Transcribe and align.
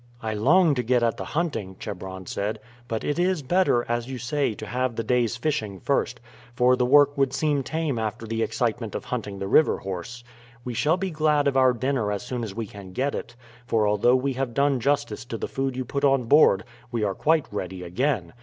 "I 0.19 0.33
long 0.33 0.73
to 0.73 0.81
get 0.81 1.03
at 1.03 1.17
the 1.17 1.25
hunting," 1.25 1.75
Chebron 1.77 2.25
said; 2.25 2.59
"but 2.87 3.03
it 3.03 3.19
is 3.19 3.43
better, 3.43 3.85
as 3.87 4.09
you 4.09 4.17
say, 4.17 4.55
to 4.55 4.65
have 4.65 4.95
the 4.95 5.03
day's 5.03 5.37
fishing 5.37 5.79
first, 5.79 6.19
for 6.55 6.75
the 6.75 6.87
work 6.87 7.15
would 7.19 7.33
seem 7.33 7.61
tame 7.61 7.99
after 7.99 8.25
the 8.25 8.41
excitement 8.41 8.95
of 8.95 9.05
hunting 9.05 9.37
the 9.37 9.47
river 9.47 9.77
horse. 9.77 10.23
We 10.65 10.73
shall 10.73 10.97
be 10.97 11.11
glad 11.11 11.47
of 11.47 11.55
our 11.55 11.71
dinner 11.73 12.11
as 12.11 12.23
soon 12.23 12.43
as 12.43 12.55
we 12.55 12.65
can 12.65 12.93
get 12.93 13.13
it, 13.13 13.35
for 13.67 13.87
although 13.87 14.15
we 14.15 14.33
have 14.33 14.55
done 14.55 14.79
justice 14.79 15.23
to 15.25 15.37
the 15.37 15.47
food 15.47 15.75
you 15.77 15.85
put 15.85 16.03
on 16.03 16.23
board, 16.23 16.63
we 16.91 17.03
are 17.03 17.13
quite 17.13 17.45
ready 17.51 17.83
again. 17.83 18.33